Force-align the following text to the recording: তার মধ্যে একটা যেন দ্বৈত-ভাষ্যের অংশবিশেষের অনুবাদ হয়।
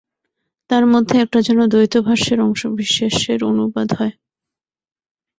তার 0.69 0.83
মধ্যে 0.85 1.15
একটা 1.19 1.39
যেন 1.41 1.59
দ্বৈত-ভাষ্যের 1.67 2.39
অংশবিশেষের 2.41 3.39
অনুবাদ 3.43 3.89
হয়। 3.97 4.13